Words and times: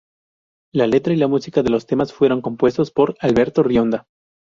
La 0.73 0.87
letra 0.87 1.13
y 1.13 1.15
la 1.17 1.27
música 1.27 1.61
de 1.61 1.69
los 1.69 1.85
temas 1.85 2.11
fueron 2.11 2.41
compuestos 2.41 2.89
por 2.89 3.15
Alberto 3.19 3.61
Rionda. 3.61 4.07